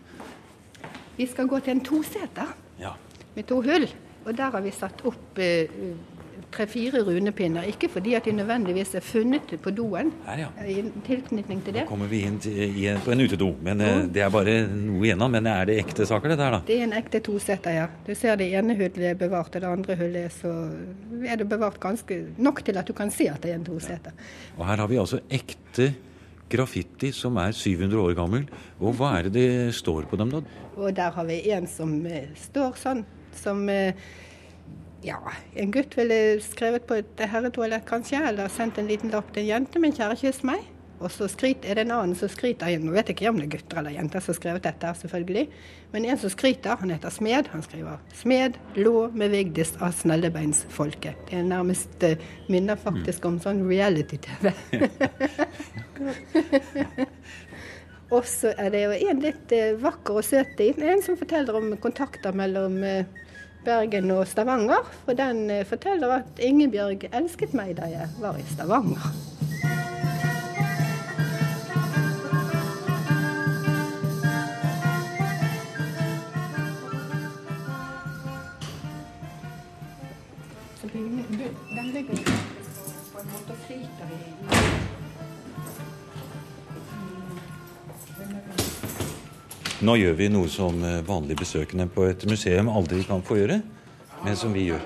Vi 1.19 1.27
skal 1.29 1.47
gå 1.51 1.59
til 1.61 1.77
en 1.77 1.85
toseter 1.85 2.49
Ja. 2.81 2.95
med 3.35 3.45
to 3.45 3.61
hull, 3.61 3.85
og 4.25 4.33
der 4.37 4.49
har 4.49 4.61
vi 4.65 4.71
satt 4.73 5.05
opp 5.05 5.37
tre-fire 6.51 7.01
runepinner. 7.05 7.67
Ikke 7.69 7.89
fordi 7.91 8.15
at 8.17 8.25
de 8.25 8.33
nødvendigvis 8.37 8.95
er 8.97 9.05
funnet 9.05 9.53
på 9.61 9.73
doen, 9.75 10.11
Her, 10.25 10.43
ja. 10.45 10.49
i 10.65 10.83
tilknytning 11.05 11.63
til 11.65 11.73
Nå 11.73 11.79
det. 11.79 11.85
kommer 11.89 12.09
vi 12.11 12.23
inn 12.27 12.39
til, 12.41 12.57
i, 12.57 12.87
på 13.05 13.13
en 13.13 13.21
utedo. 13.21 13.51
Men 13.61 13.77
mm. 13.83 14.09
Det 14.13 14.23
er 14.25 14.33
bare 14.33 14.55
noe 14.73 15.03
igjennom. 15.05 15.31
Men 15.31 15.47
er 15.51 15.69
det 15.69 15.79
ekte 15.83 16.07
saker, 16.09 16.33
dette 16.33 16.47
her, 16.47 16.57
da? 16.57 16.61
Det 16.67 16.79
er 16.79 16.87
en 16.87 16.97
ekte 16.97 17.21
toseter, 17.25 17.77
ja. 17.77 17.87
Du 18.07 18.13
ser 18.17 18.39
det 18.39 18.49
ene 18.53 18.75
hullet 18.79 18.99
er 19.11 19.17
bevart, 19.19 19.55
og 19.55 19.61
det 19.61 19.69
andre 19.69 19.97
hullet 19.99 20.29
er 20.29 20.33
så 20.33 20.53
er 21.25 21.41
det 21.41 21.49
bevart 21.49 21.79
ganske 21.81 22.19
nok 22.37 22.63
til 22.65 22.77
at 22.79 22.87
du 22.87 22.93
kan 22.97 23.11
se 23.13 23.29
at 23.29 23.41
det 23.43 23.53
er 23.53 23.59
en 23.59 23.65
toseter. 23.67 24.15
Og 24.57 24.65
her 24.67 24.81
har 24.81 24.87
vi 24.89 24.99
altså 25.01 25.21
ekte 25.29 25.91
graffiti 26.49 27.11
som 27.13 27.37
er 27.37 27.53
700 27.53 28.01
år 28.01 28.15
gammel. 28.17 28.47
Og 28.79 28.97
hva 28.97 29.17
er 29.19 29.29
det 29.29 29.35
det 29.37 29.75
står 29.77 30.07
på 30.09 30.17
dem, 30.19 30.33
da? 30.33 30.41
Og 30.79 30.95
der 30.95 31.13
har 31.13 31.27
vi 31.27 31.41
en 31.53 31.67
som 31.69 31.93
eh, 32.07 32.31
står 32.49 32.77
sånn, 32.79 33.03
som 33.37 33.61
eh, 33.69 33.93
ja, 35.05 35.19
en 35.55 35.71
gutt 35.71 35.95
ville 35.97 36.39
skrevet 36.43 36.87
på 36.87 36.99
et 36.99 37.23
herretoalett 37.31 37.87
kanskje, 37.87 38.19
eller 38.31 38.51
sendt 38.51 38.79
en 38.79 38.89
liten 38.89 39.13
lapp 39.13 39.31
til 39.33 39.45
en 39.45 39.53
jente, 39.53 39.79
men 39.81 39.95
kjære 39.95 40.19
kyss 40.19 40.43
meg. 40.47 40.65
Og 40.99 41.07
så 41.13 41.29
skryt, 41.31 41.63
er 41.63 41.77
det 41.77 41.85
en 41.85 41.93
annen 41.95 42.15
som 42.19 42.27
skryter, 42.31 42.73
nå 42.83 42.91
vet 42.91 43.07
jeg 43.07 43.15
ikke 43.15 43.29
om 43.31 43.37
det 43.39 43.45
er 43.45 43.53
gutter 43.53 43.79
eller 43.79 43.93
jenter 43.95 44.19
som 44.19 44.33
har 44.33 44.37
skrevet 44.41 44.65
dette, 44.65 44.89
selvfølgelig, 44.99 45.45
men 45.93 46.07
en 46.11 46.19
som 46.19 46.33
skryter, 46.33 46.75
han 46.81 46.91
heter 46.91 47.13
Smed, 47.15 47.47
han 47.53 47.63
skriver 47.63 48.01
Smed 48.19 48.59
lå 48.75 49.07
med 49.15 49.31
Vigdis 49.31 49.71
av 49.79 49.95
snellebeinsfolket. 49.95 51.21
Det 51.29 51.39
er 51.39 51.47
nærmest 51.47 52.03
uh, 52.03 52.19
minner 52.51 52.75
faktisk 52.79 53.29
om 53.29 53.39
sånn 53.39 53.63
reality-TV. 53.69 54.51
Og 58.09 58.25
så 58.25 58.51
er 58.57 58.73
det 58.73 58.83
jo 58.83 58.91
en 58.99 59.23
litt 59.23 59.55
uh, 59.55 59.79
vakker 59.79 60.19
og 60.19 60.27
søt 60.27 60.59
en, 60.65 60.83
en 60.97 61.05
som 61.05 61.15
forteller 61.19 61.61
om 61.61 61.71
kontakter 61.79 62.35
mellom 62.35 62.81
eh, 62.83 63.05
Bergen 63.65 64.11
og 64.11 64.27
Stavanger, 64.27 64.85
for 65.05 65.13
den 65.13 65.65
forteller 65.65 66.07
at 66.21 66.39
Ingebjørg 66.39 67.09
elsket 67.13 67.53
meg 67.53 67.75
da 67.77 67.89
jeg 67.91 68.07
var 68.21 68.37
i 68.39 68.45
Stavanger. 68.53 69.11
Den 80.89 81.91
ligger 81.93 82.15
på 83.13 83.19
en 83.19 83.27
måte 83.33 83.53
flyter 83.65 84.09
i 84.13 84.19
nå 89.79 89.95
gjør 89.95 90.15
vi 90.19 90.27
noe 90.31 90.49
som 90.51 90.81
eh, 90.83 90.99
vanlige 91.07 91.39
besøkende 91.39 91.85
på 91.91 92.03
et 92.09 92.25
museum 92.27 92.67
aldri 92.73 93.03
kan 93.07 93.21
få 93.25 93.37
gjøre, 93.39 93.61
men 94.25 94.35
som 94.35 94.51
vi 94.55 94.65
gjør. 94.67 94.81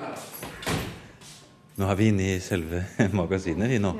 Nå 1.81 1.88
er 1.89 1.97
vi 1.97 2.09
inne 2.12 2.27
i 2.35 2.41
selve 2.43 2.83
magasinet, 3.19 3.71
vi 3.71 3.79
nå. 3.81 3.95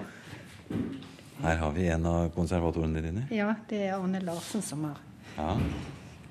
Her 1.43 1.57
har 1.59 1.73
vi 1.75 1.88
en 1.91 2.05
av 2.07 2.27
konservatorene 2.35 3.01
dine. 3.03 3.23
Ja, 3.33 3.50
det 3.69 3.81
er 3.88 3.95
Arne 3.97 4.21
Larsen 4.23 4.62
som 4.63 4.85
har 4.88 5.01
Ja. 5.38 5.55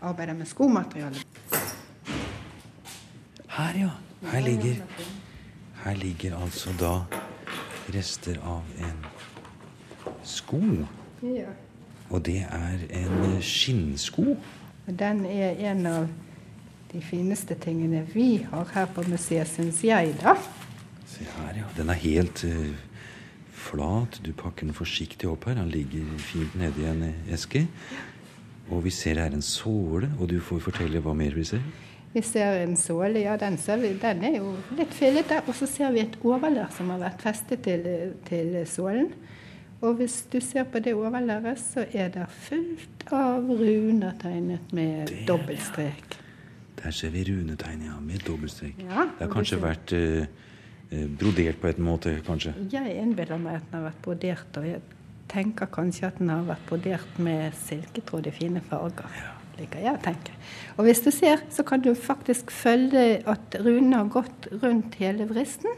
arbeidet 0.01 0.37
med 0.39 0.47
skomateriale. 0.49 1.19
Her, 3.53 3.75
ja. 3.77 3.91
Her 4.31 4.41
ligger, 4.47 4.79
her 5.83 5.97
ligger 5.99 6.37
altså 6.39 6.71
da 6.79 6.93
rester 7.93 8.39
av 8.47 8.63
en 8.79 9.03
sko. 10.25 10.63
Ja. 11.27 11.51
Og 12.13 12.21
det 12.27 12.43
er 12.45 12.83
en 13.01 13.39
skinnsko. 13.41 14.37
Den 14.87 15.25
er 15.27 15.57
en 15.71 15.87
av 15.89 16.09
de 16.93 17.01
fineste 17.01 17.57
tingene 17.57 18.03
vi 18.13 18.43
har 18.51 18.69
her 18.75 18.89
på 18.93 19.05
museet, 19.09 19.49
syns 19.49 19.81
jeg, 19.87 20.13
da. 20.21 20.37
Se 21.09 21.25
her, 21.25 21.55
ja. 21.63 21.69
Den 21.77 21.93
er 21.93 22.01
helt 22.03 22.45
uh, 22.45 22.75
flat. 23.57 24.21
Du 24.25 24.33
pakker 24.37 24.69
den 24.69 24.77
forsiktig 24.77 25.31
opp 25.31 25.49
her. 25.49 25.57
Den 25.57 25.73
ligger 25.73 26.05
fint 26.21 26.57
nedi 26.61 26.85
en 26.91 27.07
eske. 27.33 27.65
Og 28.69 28.85
vi 28.85 28.93
ser 28.95 29.21
her 29.21 29.33
en 29.33 29.45
såle, 29.45 30.13
og 30.21 30.29
du 30.31 30.39
får 30.41 30.61
fortelle 30.69 31.01
hva 31.03 31.17
mer 31.17 31.35
vi 31.37 31.47
ser. 31.49 31.65
Vi 32.13 32.21
ser 32.21 32.61
en 32.61 32.77
såle, 32.77 33.23
ja, 33.25 33.39
den, 33.41 33.57
ser 33.57 33.81
vi, 33.81 33.95
den 33.97 34.21
er 34.29 34.37
jo 34.37 34.53
litt 34.77 34.93
fillete. 34.93 35.41
Og 35.47 35.57
så 35.57 35.69
ser 35.71 35.95
vi 35.97 36.05
et 36.05 36.19
overlær 36.21 36.69
som 36.77 36.93
har 36.93 37.01
vært 37.07 37.25
festet 37.25 37.65
til, 37.65 37.87
til 38.29 38.59
sålen. 38.69 39.09
Og 39.83 39.97
hvis 39.99 40.21
du 40.31 40.39
ser 40.41 40.63
på 40.71 40.79
det 40.79 40.95
overlæret, 40.95 41.59
så 41.59 41.83
er 41.91 42.13
det 42.15 42.29
fullt 42.31 43.03
av 43.11 43.49
runer 43.51 44.15
tegnet 44.21 44.71
med 44.73 45.09
Det, 45.11 45.25
dobbeltstrek. 45.27 46.19
Der 46.79 46.95
ser 46.95 47.11
vi 47.11 47.25
runetegn, 47.27 47.83
ja, 47.89 47.99
med 48.01 48.23
dobbeltstrek. 48.27 48.79
Ja, 48.79 49.09
det 49.19 49.27
har 49.27 49.33
kanskje 49.33 49.59
vært 49.63 49.95
eh, 49.99 50.31
eh, 50.91 51.09
brodert 51.19 51.59
på 51.59 51.73
en 51.73 51.83
måte, 51.83 52.15
kanskje. 52.27 52.55
Jeg 52.71 52.95
innbiller 52.95 53.43
meg 53.43 53.59
at 53.59 53.67
den 53.71 53.81
har 53.81 53.89
vært 53.89 54.01
brodert, 54.07 54.57
og 54.63 54.71
jeg 54.71 54.81
tenker 55.33 55.71
kanskje 55.75 56.07
at 56.13 56.23
den 56.23 56.31
har 56.31 56.47
vært 56.47 56.65
brodert 56.71 57.19
med 57.19 57.59
silketråd 57.65 58.31
i 58.31 58.37
fine 58.39 58.63
farger. 58.71 59.21
Liker 59.59 59.83
jeg 59.83 59.99
å 59.99 60.03
tenke. 60.07 60.39
Og 60.79 60.87
hvis 60.87 61.03
du 61.03 61.11
ser, 61.11 61.43
så 61.51 61.67
kan 61.67 61.83
du 61.83 61.91
faktisk 61.99 62.55
følge 62.55 63.21
at 63.27 63.59
runene 63.59 63.99
har 63.99 64.15
gått 64.15 64.47
rundt 64.63 64.95
hele 65.03 65.27
vristen. 65.29 65.75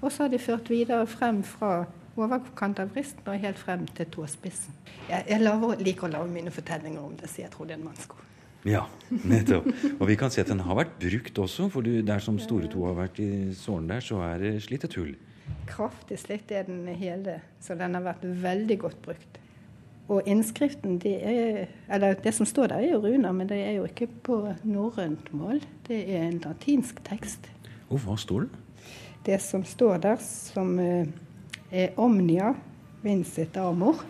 Og 0.00 0.12
så 0.12 0.24
har 0.24 0.32
de 0.32 0.38
ført 0.38 0.70
videre 0.70 1.06
frem 1.10 1.42
fra 1.42 1.86
overkant 2.16 2.80
av 2.82 2.92
vristen 2.94 3.26
og 3.28 3.42
helt 3.42 3.58
frem 3.60 3.84
til 3.96 4.08
tåspissen. 4.12 4.76
Jeg, 5.08 5.26
jeg 5.28 5.42
laver, 5.42 5.76
liker 5.84 6.08
å 6.08 6.14
lage 6.16 6.32
mine 6.32 6.52
fortellinger 6.54 7.02
om 7.02 7.14
det, 7.20 7.30
så 7.30 7.44
jeg 7.44 7.52
tror 7.54 7.68
det 7.68 7.76
er 7.76 7.82
en 7.82 7.88
mannsko. 7.90 8.22
Ja, 8.66 8.82
nettopp. 9.30 9.68
Og 10.00 10.08
vi 10.08 10.16
kan 10.18 10.32
se 10.34 10.42
at 10.42 10.50
den 10.50 10.64
har 10.66 10.78
vært 10.78 10.96
brukt 10.98 11.38
også, 11.38 11.68
for 11.70 11.86
du, 11.86 12.00
der 12.02 12.22
som 12.22 12.38
store 12.42 12.70
to 12.72 12.82
har 12.88 12.96
vært 12.98 13.20
i 13.22 13.30
sålen 13.54 13.86
der, 13.92 14.02
så 14.02 14.18
er 14.26 14.42
det 14.42 14.54
slitt 14.66 14.88
et 14.88 14.96
hull. 14.98 15.12
Kraftig 15.70 16.18
slitt 16.18 16.50
er 16.50 16.66
den 16.66 16.86
hele, 16.98 17.40
så 17.62 17.76
den 17.78 17.94
har 17.94 18.02
vært 18.06 18.24
veldig 18.42 18.78
godt 18.82 19.02
brukt. 19.04 19.38
Og 20.10 20.26
innskriften, 20.30 21.00
det, 21.02 21.14
er, 21.26 21.64
eller 21.90 22.18
det 22.22 22.32
som 22.34 22.46
står 22.46 22.70
der, 22.70 22.82
er 22.82 22.94
jo 22.94 23.00
runer, 23.02 23.32
men 23.34 23.48
det 23.50 23.58
er 23.58 23.78
jo 23.78 23.86
ikke 23.88 24.06
på 24.26 24.36
norrønt 24.62 25.32
mål. 25.34 25.62
Det 25.86 25.98
er 26.14 26.28
en 26.28 26.38
latinsk 26.44 27.02
tekst. 27.06 27.48
Og 27.90 28.02
hva 28.02 28.14
står 28.18 28.46
det? 28.46 28.62
Det 29.26 29.40
som 29.42 29.64
står 29.66 29.98
der, 30.04 30.20
som 30.22 30.76
eh, 30.78 31.08
omnia 31.96 32.54
vincit 33.02 33.56
amor, 33.56 34.02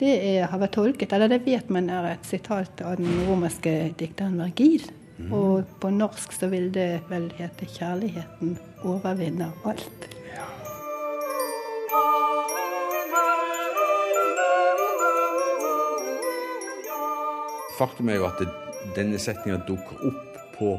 det 0.00 0.12
er, 0.16 0.46
har 0.48 0.60
vært 0.62 0.76
tolket, 0.78 1.12
eller 1.12 1.28
det 1.28 1.42
vet 1.44 1.68
man 1.72 1.90
er 1.92 2.14
et 2.14 2.24
sitat 2.28 2.80
av 2.86 2.96
den 3.00 3.26
romerske 3.28 3.92
dikteren 4.00 4.40
Vergil. 4.40 4.86
Og 5.28 5.68
på 5.82 5.90
norsk 5.92 6.32
så 6.32 6.48
vil 6.48 6.70
det 6.72 7.02
vel 7.10 7.28
hete 7.36 7.66
'Kjærligheten 7.68 8.56
overvinner 8.88 9.52
alt'. 9.68 10.08
Faktum 17.76 18.08
er 18.08 18.16
jo 18.20 18.26
at 18.28 18.40
det, 18.40 18.48
denne 18.96 19.18
setninga 19.18 19.60
dukker 19.68 20.00
opp 20.08 20.40
på 20.56 20.74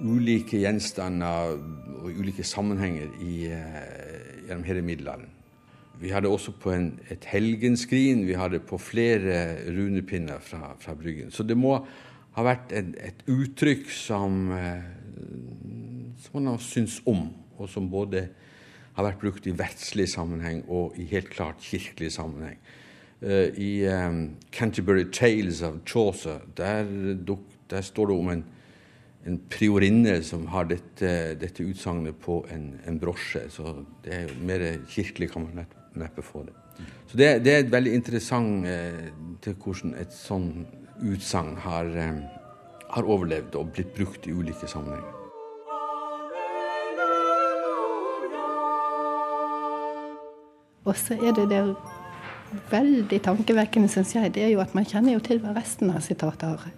ulike 0.00 0.60
gjenstander 0.62 1.56
og 2.00 2.08
ulike 2.08 2.44
sammenhenger 2.44 3.08
i, 3.20 3.52
eh, 3.52 4.46
gjennom 4.48 4.64
hele 4.64 4.82
middelalderen. 4.82 5.41
Vi 6.02 6.10
har 6.10 6.24
det 6.24 6.30
også 6.32 6.50
på 6.58 6.72
en, 6.74 6.88
et 7.14 7.24
helgenskrin, 7.30 8.24
vi 8.26 8.34
har 8.34 8.50
det 8.50 8.64
på 8.66 8.78
flere 8.82 9.62
runepinner 9.70 10.40
fra, 10.42 10.72
fra 10.82 10.94
Bryggen. 10.98 11.30
Så 11.30 11.46
det 11.46 11.54
må 11.58 11.76
ha 12.34 12.42
vært 12.42 12.72
en, 12.74 12.94
et 12.98 13.20
uttrykk 13.30 13.90
som, 13.94 14.48
eh, 14.56 14.82
som 16.24 16.38
man 16.40 16.48
har 16.50 16.64
syntes 16.64 16.98
om, 17.06 17.28
og 17.54 17.70
som 17.70 17.86
både 17.92 18.24
har 18.96 19.06
vært 19.06 19.20
brukt 19.22 19.46
i 19.46 19.54
verdslig 19.56 20.08
sammenheng 20.10 20.64
og 20.66 20.96
i 20.98 21.06
helt 21.12 21.30
klart 21.30 21.62
kirkelig 21.62 22.10
sammenheng. 22.16 22.58
Eh, 23.22 23.54
I 23.54 23.70
um, 23.86 24.24
Canterbury 24.50 25.04
Tales 25.14 25.62
of 25.62 25.84
Chaucer 25.86 26.42
der, 26.58 26.90
der 27.70 27.86
står 27.86 28.10
det 28.10 28.16
om 28.16 28.32
en, 28.32 28.42
en 29.26 29.38
priorinne 29.52 30.16
som 30.26 30.48
har 30.50 30.66
dette, 30.72 31.12
dette 31.38 31.62
utsagnet 31.62 32.18
på 32.24 32.40
en, 32.50 32.72
en 32.90 32.98
brosje. 32.98 33.46
Så 33.54 33.76
det 34.02 34.16
er 34.16 34.26
jo 34.26 34.42
mer 34.50 34.66
kirkelig, 34.90 35.30
kan 35.30 35.46
man 35.46 35.62
nett- 35.62 35.78
neppe 35.98 36.24
få 36.24 36.44
det. 36.46 36.54
Så 37.10 37.18
det, 37.18 37.30
det 37.44 37.52
er 37.52 37.64
et 37.64 37.72
veldig 37.72 37.94
interessant 37.94 38.66
eh, 38.66 39.08
til 39.44 39.56
hvordan 39.60 39.96
et 40.00 40.14
sånn 40.16 40.66
utsagn 41.02 41.56
har, 41.64 41.90
eh, 41.96 42.22
har 42.94 43.08
overlevd 43.08 43.58
og 43.60 43.74
blitt 43.76 43.92
brukt 43.96 44.28
i 44.28 44.32
ulike 44.32 44.70
sammenhenger. 44.70 45.18
Og 50.82 50.96
så 50.98 51.14
er 51.14 51.34
det 51.36 51.46
det 51.52 51.62
veldig 52.72 53.18
tankevekkende, 53.22 53.88
syns 53.88 54.16
jeg, 54.16 54.32
det 54.34 54.42
er 54.46 54.54
jo 54.54 54.62
at 54.64 54.74
man 54.74 54.86
kjenner 54.88 55.14
jo 55.14 55.22
til 55.24 55.38
hva 55.42 55.54
resten 55.56 55.92
av 55.94 56.02
sitatet 56.04 56.48
har 56.48 56.72